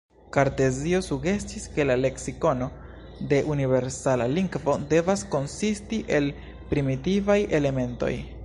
Kartezio 0.35 1.01
sugestis 1.07 1.67
ke 1.75 1.85
la 1.89 1.97
leksikono 1.99 2.69
de 3.33 3.41
universala 3.57 4.27
lingvo 4.39 4.77
devas 4.95 5.27
konsisti 5.37 6.01
el 6.21 6.33
primitivaj 6.73 7.41
elementoj. 7.61 8.15